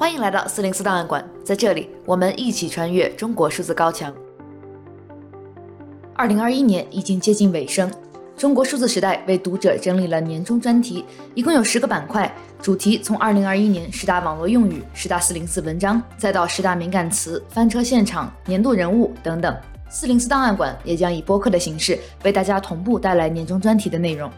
[0.00, 4.10] 欢迎来到四零四档案馆，在这里，我们一起穿越中国数字高墙。
[6.14, 7.92] 二零二一年已经接近尾声，
[8.34, 19.54] 中国数字时代为读者整理了年终专题，一共有十个板块，主题从二零二一年十大网络用语、十大四零四文章，再到十大敏感词、翻车现场、年度人物等等。
[19.90, 24.30] 四零四档案馆也将以播客的形式为大家同步带来年终专题的内容。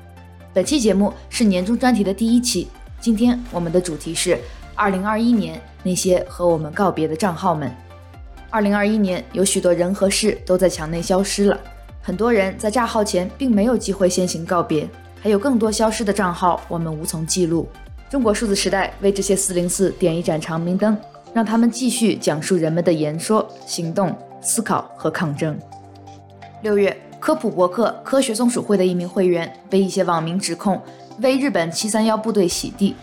[0.53, 2.67] 本期节目是年终专题的第一期，
[3.01, 4.37] 今天我们的主题是。
[4.75, 7.71] 二零二一年，那些和我们告别的账号们。
[8.51, 11.59] 二零二一年，有许多人和事都在墙内消失了，
[12.01, 14.89] 很多人在炸号前并没有机会先行告别，
[15.21, 17.69] 还有更多消失的账号我们无从记录。
[18.11, 20.97] 中国数字时代为这些四零四点一盏长明灯，
[21.33, 25.59] 让他们继续讲述人们的言说、行动、思考和抗争。
[26.63, 30.81] 六月，科普博客科学松鼠会的一名会员被一些网民指控
[31.21, 32.95] 为日本七三幺部队洗地。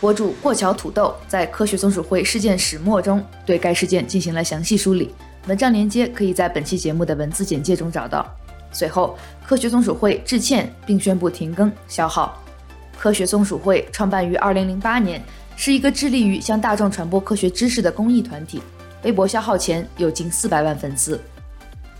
[0.00, 5.12] 博主过桥土豆在科学松鼠会事件始末中对该事件进行了详细梳理，
[5.48, 8.24] 文章链接可以在本期节目的文字简介中找到。
[8.70, 12.40] 随后，科学松鼠会致歉并宣布停更消号。
[12.96, 15.20] 科学松鼠会创办于2008年，
[15.56, 18.62] 是一个致力于向大众传播科学知识的公益团体。
[19.02, 21.20] 微博消号前有近四百万粉丝。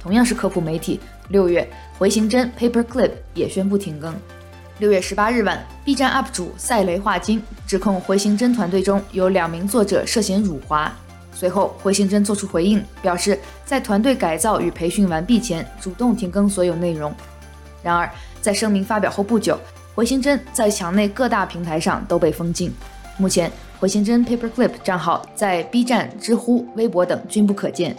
[0.01, 1.69] 同样是科普媒体，六月
[1.99, 4.15] 回形针 Paperclip 也宣布停更。
[4.79, 10.93] 六月十八日晚，B 站 UP 主赛雷画经指控回形针团队中有两名作者涉嫌辱华。
[11.33, 17.13] 随后，回形针作出回应，表示在团队改造与培训完毕前，主动停更所有内容。
[17.83, 18.09] 然而，
[18.41, 19.59] 在声明发表后不久，
[19.97, 22.73] 回形针在墙内各大平台上都被封禁。
[23.17, 27.97] 目前，回形针 Paperclip 账号在 B 站、知乎、微博等均不可见。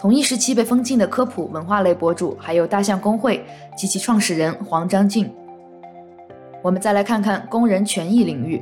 [0.00, 3.44] 同一时期被封禁的科普文化类博主还有大象公会
[3.76, 5.30] 及其创始人黄章进。
[6.60, 8.60] 我们再来看看工人权益领域。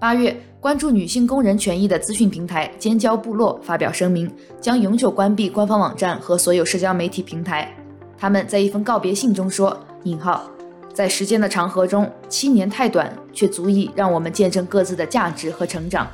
[0.00, 7.70] 八月，关注女性工人权益的资讯平台尖椒部落发表声明，将永久关闭官方网站和所有社交媒体平台。
[8.16, 10.48] 他们在一封告别信中说：“引号，
[10.94, 16.06] 在时间的长河中，七年太短，却足以让我们见证各自的价值和成长。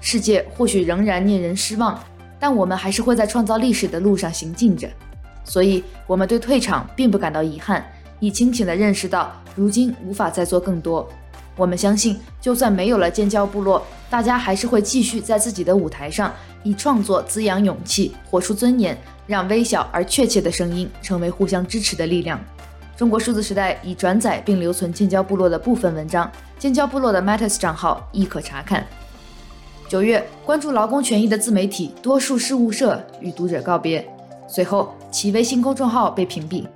[0.00, 1.98] 世界或许仍然令人失望，
[2.38, 4.86] 但我们还是会在创造历史的路上行进着。
[5.44, 7.82] 所以，我们对退场并不感到遗憾。”
[8.20, 11.08] 已清醒地认识到，如今无法再做更多。
[11.56, 18.96] 我们相信，就算没有了尖椒部落，大家还是会继续在自己的舞台上，以创作滋养勇气，活出尊严，
[19.26, 22.38] 让微小而确切的声音成为互相支持的力量。
[22.96, 28.86] 中国数字时代已转载并留存尖椒部落的部分文章，尖椒部落的 Matters 账号亦可查看。
[29.88, 34.08] 九月，关注劳工权益的自媒体多数事务社与读者告别，
[34.48, 36.66] 随后其微信公众号被屏蔽。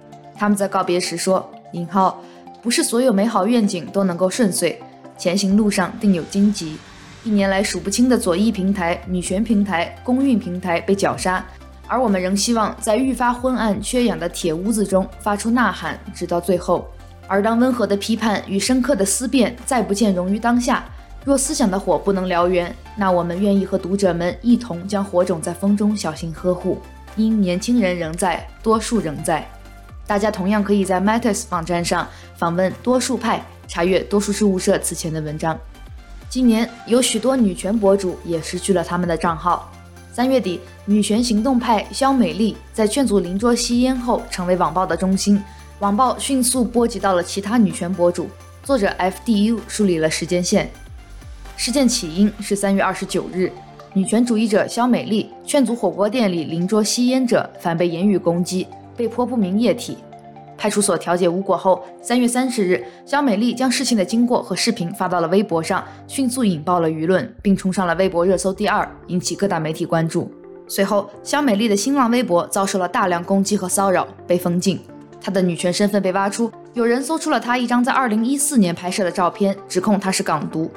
[0.43, 2.21] 他们在告别时说：“引号，
[2.61, 4.77] 不是所有美好愿景都能够顺遂，
[5.17, 6.77] 前行路上定有荆棘。
[7.23, 11.47] 一年来数不清的左翼平台、女权平台、公运平台被绞杀，
[11.87, 16.89] 而我们仍希望在愈发昏暗、缺氧的铁屋子中发出呐喊，直到最后。
[17.29, 20.85] 而当温和的批判与深刻的思辨再不见容于当下，
[21.25, 26.81] 若思想的火不能燎原，那我们愿意和读者们一同将火种在风中小心呵护，
[27.15, 29.49] 因年轻人仍在，多数仍在。”
[30.13, 32.07] 大家同样可以在 Matters 网站上
[32.37, 35.59] 访问多数派，查阅多数事务社此前的文章。
[36.29, 39.73] 今年有许多女权博主也失去了他们的账号。
[40.13, 45.43] 三月底，女权行动派肖美丽在劝阻邻桌吸烟后成为网暴的中心，
[45.79, 48.29] 网暴迅速波及到了其他女权博主。
[48.63, 50.71] 作者 FDU 梳理了时间线，
[51.57, 53.51] 事件起因是三月二十九日，
[53.95, 58.67] 女权主义者肖美丽劝阻火锅店里邻桌吸烟者，反被言语攻击。
[59.03, 59.99] 被泼不明液体，
[60.57, 70.31] 派出所调解无果后，三月三十日，肖美丽将事情的经过和视频发到了微博上，迅速引爆了舆论，并冲上了微博热搜第二，引起各大媒体关注。
[70.69, 74.79] 随后，肖美丽的新浪微博遭受了大量攻击和骚扰，被封禁。
[75.21, 80.71] 她的女权身份被挖出，有人搜出了她一张在二零一四年拍摄的照片，指控她是港独。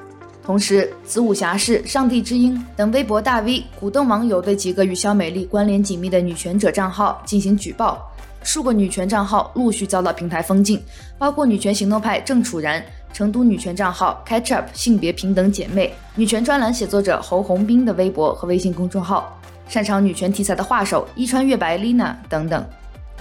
[0.46, 8.00] 同时，子午侠士、上帝之鹰等微博大 V 鼓动网友对几个与肖美丽关联紧密的女权者账号进行举报，
[8.44, 10.80] 数个女权账号陆续遭到平台封禁，
[11.18, 19.36] 包括女权行动派郑楚然、成都女权账号 Catch Up 性别平等姐妹、女权专栏写作者侯鸿斌的微博和微信公众号，
[19.68, 22.64] 擅长女权题材的画手伊川月白 Lina 等等。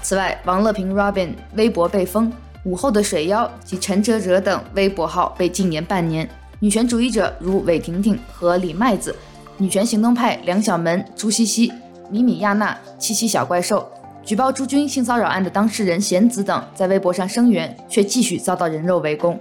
[0.02, 2.30] 此外，王乐平 Robin 微博被封，
[2.64, 6.28] 午后的水妖及陈哲哲等微博号被禁言半年。
[6.64, 9.14] 女权主义者如韦婷婷和李麦子，
[9.58, 11.70] 女权行动派梁小门、朱西西、
[12.08, 13.86] 米米亚娜、七七小怪兽，
[14.24, 19.38] 举报朱军性骚扰案的当事人贤子等，在微博上声援，却继续遭到人肉围攻。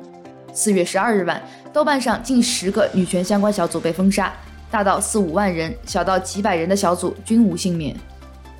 [0.52, 1.42] 四月十二日晚，
[1.72, 4.34] 豆瓣上近十个女权相关小组被封杀，
[4.70, 7.96] 大到四五万人，小到几百人的小组均无幸免。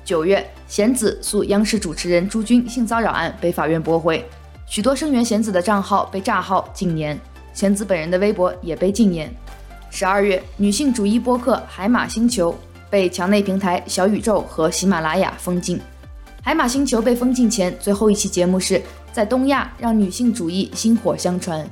[0.06, 4.24] 九月，贤子诉央视主持人朱军性骚扰案被法院驳回，
[4.64, 7.20] 许多声援贤子的账号被炸号禁言，
[7.54, 9.32] 贤子本人的微博也被禁言。
[9.90, 12.54] 十二月，女性主义播客海马星球
[12.90, 15.80] 被墙内平台小宇宙和喜马拉雅封禁。
[16.42, 21.64] 海马星球被封禁前最后一期节目是在东亚让女性主义薪火相传。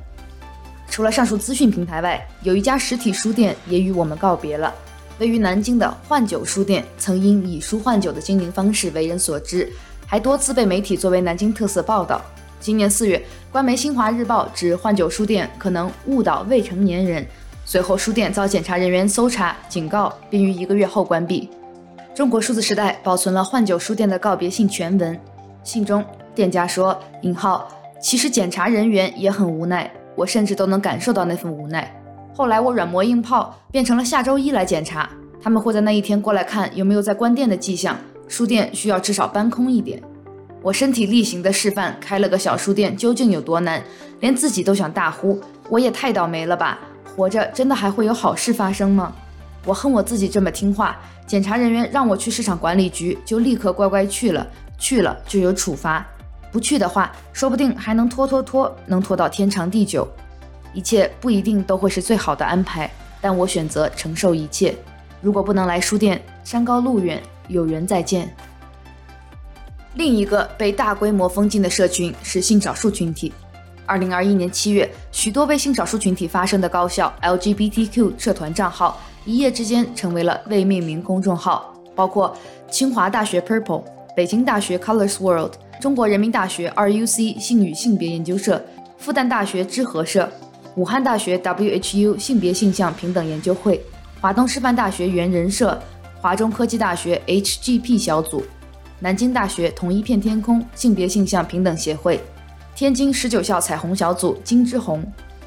[0.89, 4.73] 除了上述资讯平台外，有一家实体书店也与我们告别了。
[5.19, 9.71] 位于南京的换酒书店，曾因以书换酒的经营方式为人所知，
[10.07, 12.21] 还多次被媒体作为南京特色报道。
[12.63, 13.21] 今年四月，
[13.51, 17.27] 官媒《新华日报》指换酒书店可能误导未成年人，
[17.65, 21.49] 随后书店遭检查人员搜查警告，并于一个月后关闭。
[22.15, 25.19] 中国数字时代保存了换酒书店的告别信全文，
[25.61, 26.01] 信中
[26.33, 27.67] 店家说：“引号，
[28.01, 31.93] 其实检查人员也很无奈。”我甚至都能感受到那份无奈。
[32.33, 35.09] 后来我软磨硬泡，变成了下周一来检查。
[35.41, 37.97] 他们会在那一天过来看有没有在关店的迹象。
[38.29, 40.01] 书店需要至少搬空一点。
[40.63, 43.83] 我身体力行的示范开了个小书店究竟有多难，
[44.21, 45.37] 连自己都想大呼：
[45.67, 46.79] 我也太倒霉了吧！
[47.03, 49.13] 活着真的还会有好事发生吗？
[49.65, 50.97] 我恨我自己这么听话。
[51.27, 54.47] 检查人员让我去市场管理局，就立刻乖乖去了。
[54.79, 56.05] 去了就有处罚。
[56.49, 60.07] 不去的话，说不定还能拖拖拖，能拖到天长地久。
[60.73, 62.89] 一切不一定都会是最好的安排，
[63.19, 64.73] 但我选择承受一切。
[65.21, 68.33] 如果不能来书店，山高路远，有缘再见。
[69.95, 73.31] 另一个被大规模封禁的社群是性少数群体。
[73.85, 82.35] 二零二一年七月，许多为性少数群体发声的高校 LGBTQ 社团账号一夜之间成为了未命名公众号，包括
[82.71, 83.83] 清华大学 Purple、
[84.15, 85.53] 北京大学 Colors World。
[85.81, 88.63] 中国人民大学 RUC 性与性别研究社、
[88.97, 90.31] 复旦大学知和社、
[90.75, 93.81] 武汉大学 WHU 性别性向平等研究会、
[94.21, 95.77] 华东师范大学猿人社、
[96.21, 98.45] 华中科技大学 HGP 小组、
[99.03, 102.17] 南京大学同一片天空性别性向平等协会、
[102.73, 105.03] 天津十九校彩虹小组金之红、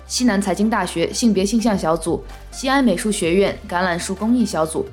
[0.06, 4.84] 西南财经大学性别性向小组、西安美术学院橄榄树公益小组、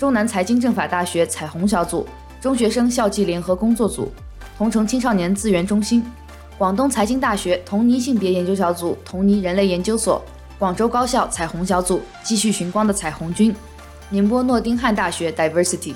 [0.00, 2.04] 中南财经政法大学彩虹小组、
[2.40, 4.10] 中学生校际联合工作组。
[4.56, 6.04] 同城青少年资源中心、
[6.58, 10.20] 广东财经大学同尼性别研究小组、同尼人类研究所、
[10.58, 13.54] 广州高校彩虹小组、继续寻光的彩虹军、
[14.10, 15.94] 宁波诺丁汉大学 Diversity。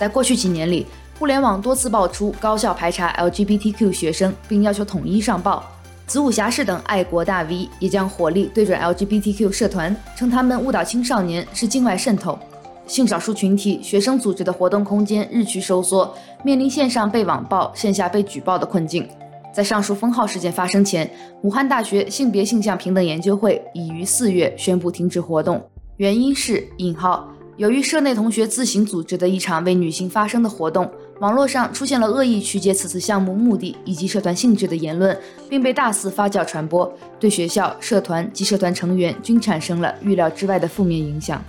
[0.00, 0.86] 在过去几年里，
[1.18, 5.62] 互联网多次爆出高校排查 LGBTQ 学生，并要求统一上报。
[6.06, 12.38] 子午侠士等爱国大 V 也将火力对准 LGBTQ 社团，称他们误导青少年是境外渗透。
[12.86, 19.06] 性少数群体学生组织的活动空间日趋收缩，面临线上被网暴、线下被举报的困境。
[19.52, 21.10] 在上述封号事件发生前，
[21.42, 25.62] 武汉大学性别性向平等研究会已于四月宣布停止活动，
[25.98, 27.28] 原因是引号，
[27.60, 35.14] 由于社内同学自行组织的一场为女性发声的活动，网络上出现了恶意曲解此次项目目的以及社团性质的言论，
[35.46, 41.44] 并被大肆发酵传播，对学校、社团及社团成员均产生了预料之外的负面影响。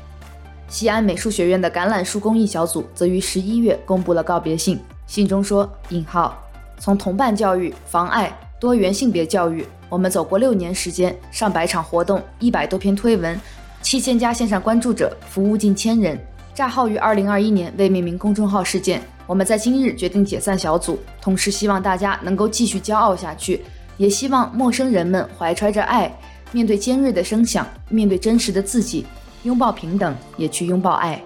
[0.68, 4.78] 西安美术学院的橄榄树公益小组则于十一月公布了告别信，
[5.08, 6.38] 信中说：“引号，
[6.78, 13.40] 从同伴教育、防爱、多元性别教育，我们走过六年时间，上百场活动，一百多篇推文，
[13.82, 16.18] 七千加线上关注者，服务近千人。
[16.54, 23.62] 账号于二零二一年未命名公众号事件，我们在今日决定解散小组，同时希望大家能够继续骄傲下去，
[23.98, 26.12] 也希望陌生人们怀揣着爱，
[26.52, 29.06] 面对尖锐的声响，面对真实的自己。”
[29.44, 31.20] 拥抱平等，也去拥抱爱。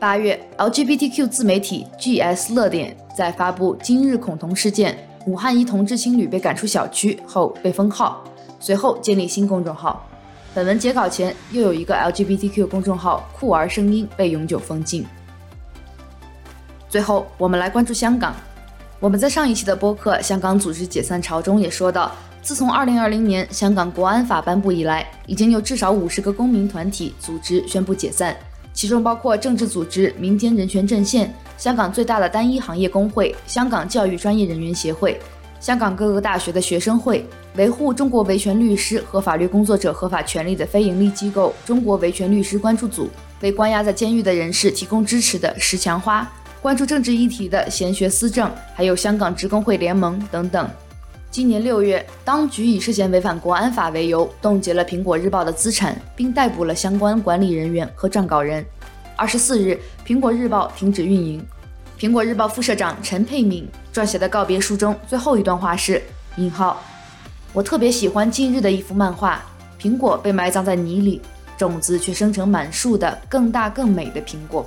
[0.00, 8.24] 八月，LGBTQ 自媒体 GS 乐点在发布“今日恐同事件”，武汉一同志青旅被赶出小区后被封号，
[8.58, 10.04] 随后建立新公众号。
[10.60, 15.06] 本文截稿前，又有一个 LGBTQ 公众号“酷儿声音”被永久封禁。
[16.86, 18.36] 最后，我们来关注香港。
[18.98, 22.12] 我们在上一期的播客《香港组织解散潮》中也说到。
[22.42, 28.36] 自从2020年香港国安法颁布以来，已经有至少五十个公民团体组织宣布解散，
[28.74, 35.18] 其中包括政治组织民间人权阵线、香港最大的单一行业工会——香港教育专业人员协会、
[35.60, 37.24] 香港各个大学的学生会、
[37.56, 43.10] 维护中国维权律师和法律工作者合法权利的非营利机构——中国维权律师关注组、
[43.42, 46.26] 为关押在监狱的人士提供支持的石墙花、
[46.62, 50.66] 关注政治议题的贤学思政，还有香港职工会联盟等等。
[51.30, 58.64] 今年六月，当局以涉嫌违反国安法为由，冻结了苹果日报的资产，并逮捕了相关管理人员和撰稿人。
[59.14, 61.44] 二十四日，苹果日报停止运营。
[62.00, 66.02] 苹果日报副社长陈沛敏撰写的告别书中最后一段话是
[66.38, 66.82] ：“引号，
[67.52, 69.42] 我特别喜欢近日的一幅漫画，
[69.78, 71.20] 苹果被埋葬在泥里，
[71.58, 74.66] 种子却生成满树的更大更美的苹果。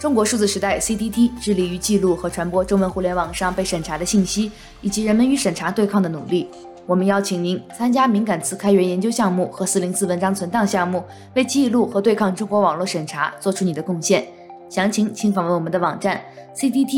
[0.00, 6.48] 中国数字时代 （CDT） 致力于记录和传播中文互联网上被审查的信息，以及人们与审查对抗的努力。
[6.86, 11.02] 我们邀请您参加敏感词开源研究项目和四零四文章存档项目，
[11.34, 14.24] 为记录和对抗中国网络审查做出你的贡献。
[14.68, 16.20] 详情请访问我们的网站
[16.54, 16.96] cdt.media。